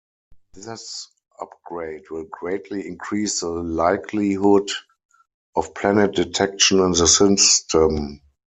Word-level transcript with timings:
This 0.55 1.09
upgrade 1.39 2.09
will 2.09 2.25
greatly 2.31 2.87
increase 2.87 3.41
the 3.41 3.49
likelihood 3.49 4.71
of 5.55 5.75
planet 5.75 6.15
detection 6.15 6.79
in 6.79 6.93
the 6.93 7.05
system. 7.05 8.19